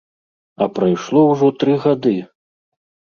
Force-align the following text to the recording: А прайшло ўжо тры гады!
А 0.65 0.67
прайшло 0.79 1.21
ўжо 1.31 1.47
тры 1.65 1.75
гады! 1.83 2.15